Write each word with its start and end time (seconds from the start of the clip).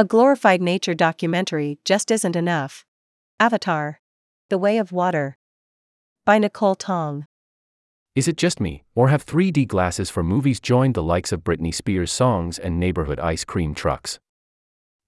A 0.00 0.04
glorified 0.04 0.62
nature 0.62 0.94
documentary 0.94 1.80
just 1.84 2.12
isn't 2.12 2.36
enough. 2.36 2.84
Avatar. 3.40 3.98
The 4.48 4.56
Way 4.56 4.78
of 4.78 4.92
Water. 4.92 5.38
By 6.24 6.38
Nicole 6.38 6.76
Tong. 6.76 7.26
Is 8.14 8.28
it 8.28 8.36
just 8.36 8.60
me, 8.60 8.84
or 8.94 9.08
have 9.08 9.26
3D 9.26 9.66
glasses 9.66 10.08
for 10.08 10.22
movies 10.22 10.60
joined 10.60 10.94
the 10.94 11.02
likes 11.02 11.32
of 11.32 11.42
Britney 11.42 11.74
Spears 11.74 12.12
songs 12.12 12.60
and 12.60 12.78
neighborhood 12.78 13.18
ice 13.18 13.44
cream 13.44 13.74
trucks? 13.74 14.20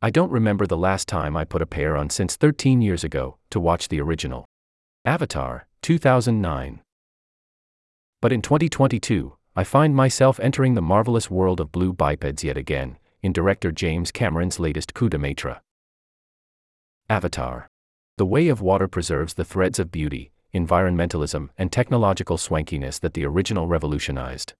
I 0.03 0.11
don't 0.11 0.33
remember 0.33 0.67
the 0.67 0.77
last 0.77 1.07
time 1.07 1.37
I 1.37 1.45
put 1.45 1.63
a 1.63 1.67
pair 1.67 1.97
on 1.97 2.11
since 2.11 2.35
13 2.35 2.83
years 2.83 3.05
ago 3.05 3.39
to 3.51 3.61
watch 3.61 3.87
the 3.87 4.01
original. 4.01 4.45
Avatar, 5.05 5.69
2009. 5.83 6.81
But 8.21 8.33
in 8.33 8.43
2022, 8.43 9.37
I 9.55 9.63
find 9.63 9.95
myself 9.95 10.41
entering 10.41 10.75
the 10.75 10.83
marvelous 10.83 11.31
world 11.31 11.61
of 11.61 11.71
blue 11.71 11.93
bipeds 11.93 12.43
yet 12.43 12.57
again, 12.57 12.99
in 13.23 13.33
director 13.33 13.71
James 13.71 14.11
Cameron's 14.11 14.59
latest 14.59 14.95
coup 14.95 15.09
de 15.09 15.19
maître. 15.19 15.61
Avatar. 17.09 17.69
The 18.17 18.27
Way 18.27 18.49
of 18.49 18.61
Water 18.61 18.87
preserves 18.87 19.35
the 19.35 19.45
threads 19.45 19.79
of 19.79 19.91
beauty, 19.91 20.31
environmentalism, 20.55 21.49
and 21.59 21.71
technological 21.71 22.37
swankiness 22.37 23.01
that 23.01 23.15
the 23.15 23.25
original 23.25 23.67
revolutionized. 23.67 24.55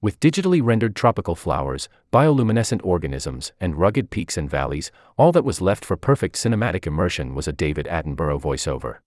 With 0.00 0.20
digitally 0.20 0.62
rendered 0.62 0.94
tropical 0.94 1.34
flowers, 1.34 1.88
bioluminescent 2.12 2.80
organisms, 2.84 3.52
and 3.60 3.76
rugged 3.76 4.10
peaks 4.10 4.36
and 4.36 4.48
valleys, 4.48 4.92
all 5.16 5.32
that 5.32 5.44
was 5.44 5.60
left 5.60 5.84
for 5.84 5.96
perfect 5.96 6.36
cinematic 6.36 6.86
immersion 6.86 7.34
was 7.34 7.48
a 7.48 7.52
David 7.52 7.86
Attenborough 7.86 8.40
voiceover. 8.40 8.98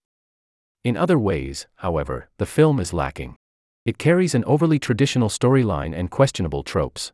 In 0.83 0.97
other 0.97 1.17
ways, 1.17 1.67
however, 1.75 2.29
the 2.39 2.45
film 2.45 2.79
is 2.79 2.91
lacking. 2.91 3.37
It 3.85 3.97
carries 3.97 4.35
an 4.35 4.43
overly 4.45 4.79
traditional 4.79 5.29
storyline 5.29 5.97
and 5.97 6.11
questionable 6.11 6.63
tropes. 6.63 7.13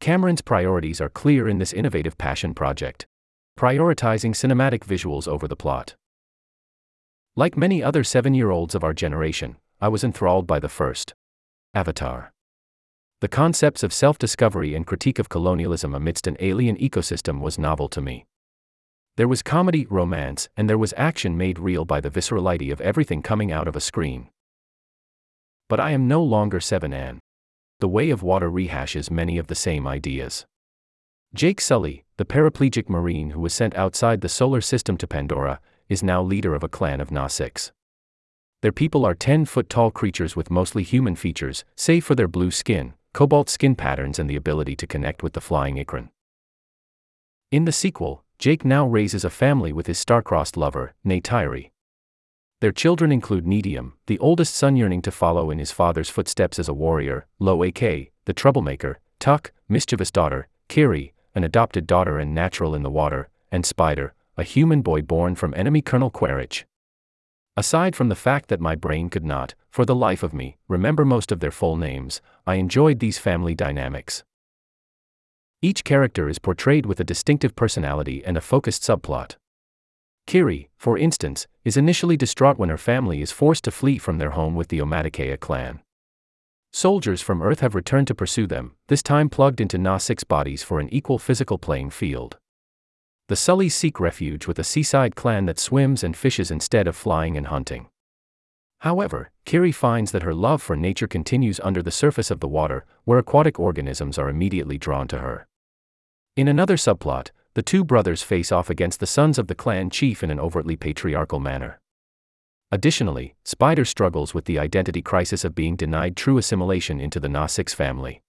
Cameron's 0.00 0.40
priorities 0.40 0.98
are 0.98 1.10
clear 1.10 1.46
in 1.46 1.58
this 1.58 1.74
innovative 1.74 2.16
passion 2.16 2.54
project, 2.54 3.06
prioritizing 3.58 4.30
cinematic 4.30 4.80
visuals 4.80 5.28
over 5.28 5.46
the 5.46 5.54
plot. 5.54 5.94
Like 7.36 7.54
many 7.54 7.82
other 7.82 8.02
seven 8.02 8.32
year 8.32 8.50
olds 8.50 8.74
of 8.74 8.82
our 8.82 8.94
generation, 8.94 9.56
I 9.78 9.88
was 9.88 10.02
enthralled 10.02 10.46
by 10.46 10.58
the 10.58 10.70
first 10.70 11.12
Avatar. 11.74 12.32
The 13.20 13.28
concepts 13.28 13.82
of 13.82 13.92
self 13.92 14.16
discovery 14.16 14.74
and 14.74 14.86
critique 14.86 15.18
of 15.18 15.28
colonialism 15.28 15.94
amidst 15.94 16.26
an 16.26 16.38
alien 16.40 16.78
ecosystem 16.78 17.40
was 17.40 17.58
novel 17.58 17.90
to 17.90 18.00
me. 18.00 18.24
There 19.18 19.28
was 19.28 19.42
comedy, 19.42 19.86
romance, 19.90 20.48
and 20.56 20.68
there 20.68 20.78
was 20.78 20.94
action 20.96 21.36
made 21.36 21.58
real 21.58 21.84
by 21.84 22.00
the 22.00 22.10
viscerality 22.10 22.72
of 22.72 22.80
everything 22.80 23.20
coming 23.20 23.52
out 23.52 23.68
of 23.68 23.76
a 23.76 23.80
screen. 23.80 24.30
But 25.68 25.78
I 25.78 25.90
am 25.90 26.08
no 26.08 26.22
longer 26.22 26.58
7 26.58 26.94
An. 26.94 27.20
The 27.80 27.88
Way 27.88 28.10
of 28.10 28.22
Water 28.22 28.50
rehashes 28.50 29.10
many 29.10 29.38
of 29.38 29.46
the 29.46 29.54
same 29.54 29.86
ideas. 29.86 30.44
Jake 31.32 31.62
Sully, 31.62 32.04
the 32.18 32.26
paraplegic 32.26 32.90
marine 32.90 33.30
who 33.30 33.40
was 33.40 33.54
sent 33.54 33.74
outside 33.74 34.20
the 34.20 34.28
solar 34.28 34.60
system 34.60 34.98
to 34.98 35.06
Pandora, 35.06 35.60
is 35.88 36.02
now 36.02 36.22
leader 36.22 36.54
of 36.54 36.62
a 36.62 36.68
clan 36.68 37.00
of 37.00 37.08
Na'vi. 37.08 37.70
Their 38.60 38.70
people 38.70 39.06
are 39.06 39.14
10 39.14 39.46
foot 39.46 39.70
tall 39.70 39.90
creatures 39.90 40.36
with 40.36 40.50
mostly 40.50 40.82
human 40.82 41.16
features, 41.16 41.64
save 41.74 42.04
for 42.04 42.14
their 42.14 42.28
blue 42.28 42.50
skin, 42.50 42.92
cobalt 43.14 43.48
skin 43.48 43.74
patterns, 43.74 44.18
and 44.18 44.28
the 44.28 44.36
ability 44.36 44.76
to 44.76 44.86
connect 44.86 45.22
with 45.22 45.32
the 45.32 45.40
flying 45.40 45.76
Ikran. 45.76 46.10
In 47.50 47.64
the 47.64 47.72
sequel, 47.72 48.24
Jake 48.38 48.62
now 48.62 48.86
raises 48.86 49.24
a 49.24 49.30
family 49.30 49.72
with 49.72 49.86
his 49.86 49.98
star-crossed 49.98 50.58
lover, 50.58 50.92
Neytiri. 51.02 51.70
Their 52.60 52.72
children 52.72 53.10
include 53.10 53.46
Neteyam, 53.46 53.92
the 54.06 54.18
oldest 54.18 54.54
son 54.54 54.76
yearning 54.76 55.00
to 55.02 55.10
follow 55.10 55.50
in 55.50 55.58
his 55.58 55.72
father's 55.72 56.10
footsteps 56.10 56.58
as 56.58 56.68
a 56.68 56.74
warrior, 56.74 57.26
Lo'ak, 57.40 58.10
the 58.26 58.34
troublemaker, 58.34 58.98
Tuk, 59.18 59.52
mischievous 59.66 60.10
daughter, 60.10 60.46
Kiri, 60.68 61.14
an 61.34 61.42
adopted 61.42 61.86
daughter 61.86 62.18
and 62.18 62.34
natural 62.34 62.74
in 62.74 62.82
the 62.82 62.90
water, 62.90 63.30
and 63.50 63.64
Spider, 63.64 64.12
a 64.36 64.42
human 64.42 64.82
boy 64.82 65.00
born 65.00 65.34
from 65.34 65.54
enemy 65.54 65.80
Colonel 65.80 66.10
Quaritch. 66.10 66.66
Aside 67.56 67.96
from 67.96 68.10
the 68.10 68.14
fact 68.14 68.48
that 68.48 68.60
my 68.60 68.74
brain 68.74 69.08
could 69.08 69.24
not, 69.24 69.54
for 69.70 69.86
the 69.86 69.94
life 69.94 70.22
of 70.22 70.34
me, 70.34 70.58
remember 70.68 71.06
most 71.06 71.32
of 71.32 71.40
their 71.40 71.50
full 71.50 71.76
names, 71.78 72.20
I 72.46 72.56
enjoyed 72.56 72.98
these 72.98 73.18
family 73.18 73.54
dynamics. 73.54 74.22
Each 75.62 75.82
character 75.82 76.28
is 76.28 76.38
portrayed 76.38 76.84
with 76.84 77.00
a 77.00 77.04
distinctive 77.04 77.56
personality 77.56 78.22
and 78.24 78.36
a 78.36 78.42
focused 78.42 78.82
subplot. 78.82 79.36
Kiri, 80.30 80.70
for 80.76 80.96
instance, 80.96 81.48
is 81.64 81.76
initially 81.76 82.16
distraught 82.16 82.56
when 82.56 82.68
her 82.68 82.78
family 82.78 83.20
is 83.20 83.32
forced 83.32 83.64
to 83.64 83.72
flee 83.72 83.98
from 83.98 84.18
their 84.18 84.30
home 84.30 84.54
with 84.54 84.68
the 84.68 84.78
Omaticaya 84.78 85.36
clan. 85.40 85.80
Soldiers 86.72 87.20
from 87.20 87.42
Earth 87.42 87.58
have 87.58 87.74
returned 87.74 88.06
to 88.06 88.14
pursue 88.14 88.46
them, 88.46 88.76
this 88.86 89.02
time 89.02 89.28
plugged 89.28 89.60
into 89.60 89.76
Na'vi 89.76 90.28
bodies 90.28 90.62
for 90.62 90.78
an 90.78 90.88
equal 90.94 91.18
physical 91.18 91.58
playing 91.58 91.90
field. 91.90 92.38
The 93.26 93.34
Sullys 93.34 93.72
seek 93.72 93.98
refuge 93.98 94.46
with 94.46 94.60
a 94.60 94.62
seaside 94.62 95.16
clan 95.16 95.46
that 95.46 95.58
swims 95.58 96.04
and 96.04 96.16
fishes 96.16 96.52
instead 96.52 96.86
of 96.86 96.94
flying 96.94 97.36
and 97.36 97.48
hunting. 97.48 97.88
However, 98.82 99.32
Kiri 99.44 99.72
finds 99.72 100.12
that 100.12 100.22
her 100.22 100.32
love 100.32 100.62
for 100.62 100.76
nature 100.76 101.08
continues 101.08 101.58
under 101.64 101.82
the 101.82 101.90
surface 101.90 102.30
of 102.30 102.38
the 102.38 102.46
water, 102.46 102.84
where 103.02 103.18
aquatic 103.18 103.58
organisms 103.58 104.16
are 104.16 104.28
immediately 104.28 104.78
drawn 104.78 105.08
to 105.08 105.18
her. 105.18 105.48
In 106.36 106.46
another 106.46 106.76
subplot, 106.76 107.32
the 107.54 107.62
two 107.62 107.84
brothers 107.84 108.22
face 108.22 108.52
off 108.52 108.70
against 108.70 109.00
the 109.00 109.06
sons 109.06 109.38
of 109.38 109.48
the 109.48 109.54
clan 109.54 109.90
chief 109.90 110.22
in 110.22 110.30
an 110.30 110.38
overtly 110.38 110.76
patriarchal 110.76 111.40
manner. 111.40 111.80
Additionally, 112.72 113.34
Spider 113.44 113.84
struggles 113.84 114.32
with 114.32 114.44
the 114.44 114.58
identity 114.58 115.02
crisis 115.02 115.44
of 115.44 115.56
being 115.56 115.74
denied 115.74 116.16
true 116.16 116.38
assimilation 116.38 117.00
into 117.00 117.18
the 117.18 117.28
Na'vi 117.28 117.74
family. 117.74 118.22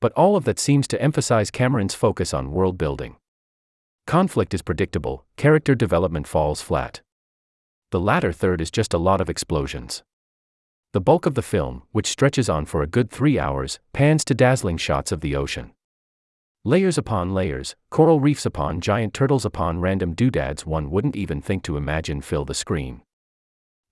But 0.00 0.12
all 0.12 0.34
of 0.34 0.44
that 0.44 0.58
seems 0.58 0.88
to 0.88 1.00
emphasize 1.00 1.50
Cameron's 1.50 1.94
focus 1.94 2.32
on 2.32 2.50
world 2.50 2.78
building. 2.78 3.16
Conflict 4.06 4.54
is 4.54 4.62
predictable, 4.62 5.26
character 5.36 5.74
development 5.74 6.26
falls 6.26 6.62
flat. 6.62 7.02
The 7.90 8.00
latter 8.00 8.32
third 8.32 8.62
is 8.62 8.70
just 8.70 8.94
a 8.94 8.98
lot 8.98 9.20
of 9.20 9.28
explosions. 9.28 10.02
The 10.92 11.00
bulk 11.00 11.26
of 11.26 11.34
the 11.34 11.42
film, 11.42 11.82
which 11.92 12.08
stretches 12.08 12.48
on 12.48 12.64
for 12.64 12.82
a 12.82 12.86
good 12.86 13.10
three 13.10 13.38
hours, 13.38 13.78
pans 13.92 14.24
to 14.24 14.34
dazzling 14.34 14.78
shots 14.78 15.12
of 15.12 15.20
the 15.20 15.36
ocean. 15.36 15.72
Layers 16.64 16.96
upon 16.96 17.34
layers, 17.34 17.74
coral 17.90 18.20
reefs 18.20 18.46
upon 18.46 18.80
giant 18.80 19.12
turtles 19.12 19.44
upon 19.44 19.80
random 19.80 20.14
doodads 20.14 20.64
one 20.64 20.92
wouldn't 20.92 21.16
even 21.16 21.42
think 21.42 21.64
to 21.64 21.76
imagine 21.76 22.20
fill 22.20 22.44
the 22.44 22.54
screen. 22.54 23.02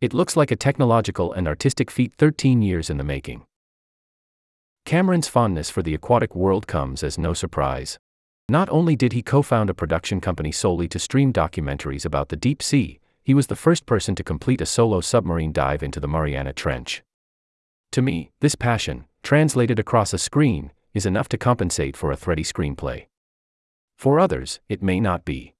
It 0.01 0.15
looks 0.15 0.37
like 0.37 0.53
a 0.53 0.57
technological 0.57 1.33
and 1.33 1.49
artistic 1.49 1.91
feat 1.91 2.13
13 2.17 2.63
years 2.63 2.89
in 2.89 2.97
the 2.97 3.03
making. 3.03 3.43
Cameron's 4.85 5.27
fondness 5.27 5.69
for 5.69 5.83
the 5.83 5.95
aquatic 5.95 6.37
world 6.37 6.69
comes 6.69 7.03
as 7.03 7.19
no 7.19 7.35
surprise. 7.35 7.99
Not 8.49 8.71
only 8.71 8.95
did 8.95 9.15
he 9.15 9.23
co 9.23 9.43
found 9.43 9.69
a 9.69 9.75
production 9.75 10.21
company 10.21 10.53
solely 10.53 10.87
to 10.91 11.01
stream 11.01 11.33
documentaries 11.33 12.05
about 12.05 12.29
the 12.29 12.37
deep 12.37 12.63
sea, 12.63 13.01
he 13.25 13.35
was 13.35 13.49
the 13.49 13.57
first 13.57 13.85
person 13.85 14.15
to 14.15 14.23
complete 14.23 14.61
a 14.61 14.67
solo 14.67 15.01
submarine 15.01 15.53
dive 15.53 15.83
into 15.83 15.99
the 15.99 16.07
Mariana 16.07 16.53
Trench. 16.53 17.03
To 17.91 18.01
me, 18.01 18.31
this 18.39 18.55
passion, 18.55 19.07
translated 19.25 19.81
across 19.81 20.15
a 20.15 20.19
screen, 20.19 20.71
is 20.95 21.07
enough 21.07 21.29
to 21.29 21.39
compensate 21.39 21.97
for 21.97 22.11
a 22.11 22.17
thready 22.17 22.43
screenplay. 22.43 23.07
For 23.97 24.19
others, 24.19 24.61
it 24.69 24.83
may 24.83 25.01
not 25.01 25.25
be. 25.25 25.55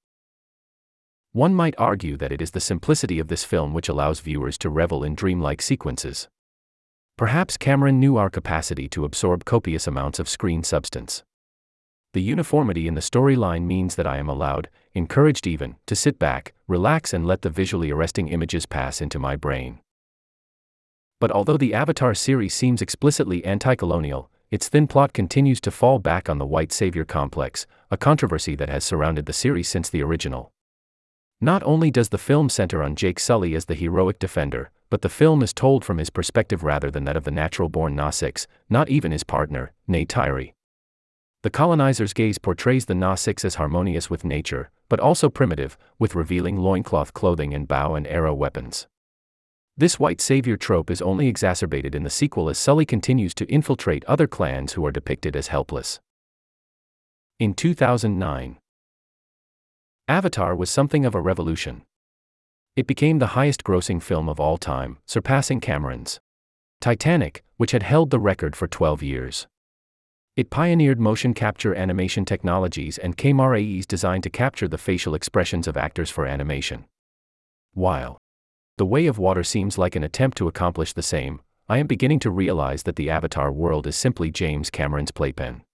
One 1.33 1.55
might 1.55 1.75
argue 1.79 2.17
that 2.17 2.33
it 2.33 2.43
is 2.43 2.51
the 2.51 2.61
simplicity 2.61 3.19
of 3.19 3.29
this 3.29 3.45
film 3.45 3.73
which 3.73 3.89
allows 3.89 4.21
viewers 4.21 4.59
to 4.59 4.71
revel 4.71 5.05
in 5.05 5.15
dreamlike 5.15 5.63
sequences. 5.63 6.29
Perhaps 7.17 7.57
Cameron 7.57 8.01
knew 8.01 8.17
our 8.17 8.31
capacity 8.31 8.89
to 8.89 9.05
absorb 9.05 9.45
copious 9.45 9.87
amounts 9.87 10.19
of 10.19 10.29
screen 10.29 10.65
substance. 10.65 11.23
The 12.13 12.23
uniformity 12.23 12.89
in 12.89 12.95
the 12.95 13.01
storyline 13.01 13.63
means 13.63 13.95
that 13.95 14.07
I 14.07 14.19
am 14.19 14.29
allowed, 14.29 14.69
encouraged 14.95 15.47
even, 15.47 15.77
to 15.87 15.95
sit 15.95 16.19
back, 16.19 16.55
relax, 16.67 17.13
and 17.13 17.25
let 17.25 17.43
the 17.43 17.51
visually 17.51 17.93
arresting 17.93 18.27
images 18.29 18.67
pass 18.67 19.01
into 19.01 19.21
my 19.21 19.37
brain. 19.37 19.79
But 21.21 21.31
although 21.31 21.59
the 21.59 21.75
Avatar 21.75 22.15
series 22.15 22.55
seems 22.55 22.83
explicitly 22.83 23.45
anti 23.45 23.77
colonial, 23.77 24.31
its 24.51 24.69
thin 24.69 24.87
plot 24.87 25.13
continues 25.13 25.61
to 25.61 25.71
fall 25.71 25.99
back 25.99 26.29
on 26.29 26.39
the 26.39 26.47
white 26.47 26.73
savior 26.73 27.05
complex, 27.05 27.67
a 27.91 27.97
controversy 27.97 28.57
that 28.57 28.69
has 28.69 28.85
surrounded 28.85 29.27
the 29.27 29.33
series 29.33 29.69
since 29.69 29.89
the 29.89 30.03
original. 30.03 30.53
Not 31.41 31.63
only 31.63 31.91
does 31.91 32.09
the 32.09 32.19
film 32.19 32.49
center 32.49 32.83
on 32.83 32.97
Jake 32.97 33.19
Sully 33.19 33.55
as 33.55 33.65
the 33.65 33.75
heroic 33.75 34.19
defender, 34.19 34.71
but 34.91 35.03
the 35.03 35.09
film 35.09 35.43
is 35.43 35.55
told 35.55 35.85
from 35.85 35.99
his 35.99 36.11
perspective 36.11 36.65
rather 36.65 36.91
than 36.91 37.05
that 37.05 37.17
of 37.17 37.25
the 37.25 37.31
natural 37.31 37.69
born 37.69 37.97
Na'vi, 37.97 38.47
not 38.69 38.89
even 38.89 39.13
his 39.13 39.25
partner, 39.25 39.73
Neytiri. 39.89 40.53
The 41.43 41.51
colonizer's 41.51 42.13
gaze 42.13 42.37
portrays 42.37 42.85
the 42.85 42.95
Na'vi 42.95 43.45
as 43.45 43.55
harmonious 43.55 44.11
with 44.11 44.25
nature, 44.25 44.71
but 44.91 45.01
also 45.01 45.31
primitive, 45.31 45.79
with 45.99 46.15
revealing 46.15 46.59
loincloth 46.59 47.15
clothing 47.15 47.55
and 47.55 47.67
bow 47.67 47.95
and 47.95 48.07
arrow 48.07 48.35
weapons. 48.35 48.89
This 49.77 49.99
white 49.99 50.21
savior 50.21 50.57
trope 50.57 50.91
is 50.91 51.01
only 51.01 51.27
exacerbated 51.27 51.95
in 51.95 52.03
the 52.03 52.11
sequel 52.11 52.51
as 52.51 52.59
Sully 52.59 52.85
continues 52.85 53.35
to 53.35 53.47
infiltrate 53.47 54.05
other 54.05 54.27
clans 54.27 54.75
who 54.75 54.85
are 54.85 54.93
depicted 54.93 55.35
as 55.35 55.49
helpless. 55.49 56.01
In 57.39 57.55
2009, 57.55 58.59
Avatar 60.07 60.55
was 60.55 60.71
something 60.71 61.07
of 61.07 61.15
a 61.15 61.21
revolution. 61.21 61.83
It 62.77 62.87
became 62.87 63.19
the 63.19 63.29
highest 63.29 63.65
grossing 63.65 64.03
film 64.03 64.29
of 64.29 64.41
all 64.41 64.59
time, 64.59 64.99
surpassing 65.07 65.61
Cameron's 65.61 66.21
Titanic, 66.81 67.43
which 67.57 67.73
had 67.73 67.83
held 67.83 68.11
the 68.11 68.19
record 68.19 68.57
for 68.57 68.67
12 68.67 69.03
years. 69.03 69.47
It 70.37 70.51
pioneered 70.51 70.99
motion 70.99 71.35
capture 71.35 71.75
animation 71.75 72.25
technologies 72.25 72.97
and 72.99 73.17
camera 73.17 73.61
AEs 73.61 73.87
designed 73.87 74.23
to 74.23 74.31
capture 74.31 74.69
the 74.69 74.79
facial 74.79 75.15
expressions 75.15 75.69
of 75.69 75.77
actors 75.77 76.11
for 76.11 76.27
animation. 76.27 76.87
While 77.75 78.19
The 78.81 78.87
Way 78.87 79.09
of 79.09 79.19
Water 79.19 79.45
seems 79.45 79.77
like 79.77 79.95
an 79.95 80.03
attempt 80.03 80.39
to 80.39 80.49
accomplish 80.49 80.95
the 80.95 81.03
same, 81.03 81.43
I 81.69 81.77
am 81.77 81.87
beginning 81.87 82.19
to 82.21 82.31
realize 82.31 82.85
that 82.85 82.97
the 82.97 83.11
Avatar 83.11 83.53
world 83.53 83.87
is 83.87 83.95
simply 83.95 84.31
James 84.31 84.71
Cameron's 84.71 85.11
playpen. 85.11 85.65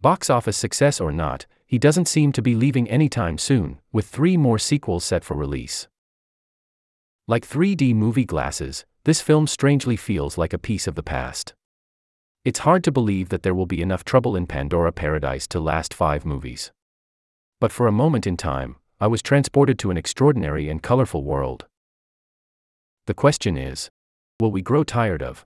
Box 0.00 0.28
office 0.28 0.56
success 0.56 1.00
or 1.00 1.12
not, 1.12 1.46
he 1.68 1.78
doesn't 1.78 2.08
seem 2.08 2.32
to 2.32 2.42
be 2.42 2.56
leaving 2.56 2.90
anytime 2.90 3.38
soon, 3.38 3.78
with 3.92 4.08
three 4.08 4.36
more 4.36 4.58
sequels 4.58 5.04
set 5.04 5.22
for 5.22 5.36
release. 5.36 5.86
Like 7.28 7.46
3D 7.46 7.94
movie 7.94 8.24
glasses, 8.24 8.84
this 9.04 9.20
film 9.20 9.46
strangely 9.46 9.94
feels 9.94 10.36
like 10.36 10.52
a 10.52 10.58
piece 10.58 10.88
of 10.88 10.96
the 10.96 11.04
past. 11.04 11.54
It's 12.44 12.66
hard 12.66 12.82
to 12.82 12.90
believe 12.90 13.28
that 13.28 13.44
there 13.44 13.54
will 13.54 13.66
be 13.66 13.80
enough 13.80 14.04
trouble 14.04 14.34
in 14.34 14.48
Pandora 14.48 14.90
Paradise 14.90 15.46
to 15.46 15.60
last 15.60 15.94
five 15.94 16.24
movies. 16.24 16.72
But 17.60 17.70
for 17.70 17.86
a 17.86 17.92
moment 17.92 18.26
in 18.26 18.36
time, 18.36 18.74
I 18.98 19.06
was 19.06 19.22
transported 19.22 19.78
to 19.78 19.92
an 19.92 19.96
extraordinary 19.96 20.68
and 20.68 20.82
colorful 20.82 21.22
world. 21.22 21.66
The 23.06 23.14
question 23.14 23.56
is 23.56 23.88
will 24.40 24.50
we 24.50 24.62
grow 24.62 24.82
tired 24.82 25.22
of 25.22 25.44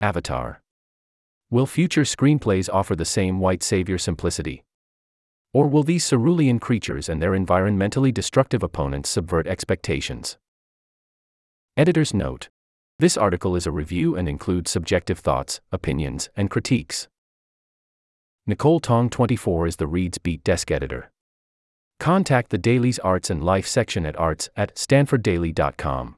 Avatar? 0.00 0.62
Will 1.50 1.66
future 1.66 2.02
screenplays 2.02 2.70
offer 2.72 2.94
the 2.94 3.04
same 3.04 3.40
white 3.40 3.64
savior 3.64 3.98
simplicity? 3.98 4.62
Or 5.52 5.66
will 5.66 5.82
these 5.82 6.08
cerulean 6.08 6.60
creatures 6.60 7.08
and 7.08 7.20
their 7.20 7.32
environmentally 7.32 8.14
destructive 8.14 8.62
opponents 8.62 9.10
subvert 9.10 9.48
expectations? 9.48 10.38
Editor's 11.76 12.14
note 12.14 12.48
This 13.00 13.16
article 13.16 13.56
is 13.56 13.66
a 13.66 13.72
review 13.72 14.14
and 14.14 14.28
includes 14.28 14.70
subjective 14.70 15.18
thoughts, 15.18 15.60
opinions, 15.72 16.30
and 16.36 16.50
critiques. 16.50 17.08
Nicole 18.46 18.78
Tong 18.78 19.10
24 19.10 19.66
is 19.66 19.76
the 19.76 19.88
Reed's 19.88 20.18
Beat 20.18 20.44
desk 20.44 20.70
editor. 20.70 21.10
Contact 21.98 22.50
the 22.50 22.58
Daily's 22.58 23.00
Arts 23.00 23.28
and 23.28 23.42
Life 23.42 23.66
section 23.66 24.06
at 24.06 24.16
arts 24.16 24.48
at 24.56 24.76
stanforddaily.com. 24.76 26.16